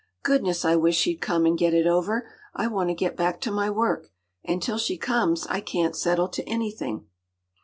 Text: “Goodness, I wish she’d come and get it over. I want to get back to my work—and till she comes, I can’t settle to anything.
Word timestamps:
“Goodness, 0.23 0.65
I 0.65 0.75
wish 0.77 0.95
she’d 0.97 1.21
come 1.21 1.45
and 1.45 1.55
get 1.55 1.75
it 1.75 1.85
over. 1.85 2.27
I 2.55 2.65
want 2.65 2.89
to 2.89 2.95
get 2.95 3.15
back 3.15 3.39
to 3.41 3.51
my 3.51 3.69
work—and 3.69 4.59
till 4.63 4.79
she 4.79 4.97
comes, 4.97 5.45
I 5.45 5.61
can’t 5.61 5.95
settle 5.95 6.29
to 6.29 6.41
anything. 6.49 7.05